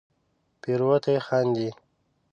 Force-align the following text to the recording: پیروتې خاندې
پیروتې 0.61 1.15
خاندې 1.25 1.69